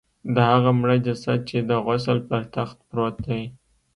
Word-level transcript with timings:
د 0.33 0.35
هغه 0.49 0.71
مړه 0.79 0.95
جسد 1.05 1.39
چې 1.49 1.57
د 1.69 1.71
غسل 1.85 2.19
پر 2.29 2.41
تخت 2.55 2.77
پروت 2.89 3.15
دی. 3.27 3.41